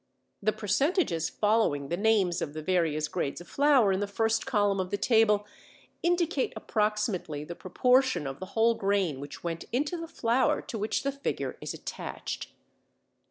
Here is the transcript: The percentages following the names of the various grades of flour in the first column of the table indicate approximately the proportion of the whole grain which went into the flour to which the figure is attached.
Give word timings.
The 0.41 0.51
percentages 0.51 1.29
following 1.29 1.89
the 1.89 1.95
names 1.95 2.41
of 2.41 2.53
the 2.55 2.63
various 2.63 3.07
grades 3.07 3.39
of 3.39 3.47
flour 3.47 3.91
in 3.91 3.99
the 3.99 4.07
first 4.07 4.47
column 4.47 4.79
of 4.79 4.89
the 4.89 4.97
table 4.97 5.45
indicate 6.01 6.53
approximately 6.55 7.43
the 7.43 7.53
proportion 7.53 8.25
of 8.25 8.39
the 8.39 8.47
whole 8.57 8.73
grain 8.73 9.19
which 9.19 9.43
went 9.43 9.65
into 9.71 9.97
the 9.97 10.07
flour 10.07 10.59
to 10.59 10.79
which 10.79 11.03
the 11.03 11.11
figure 11.11 11.55
is 11.61 11.75
attached. 11.75 12.47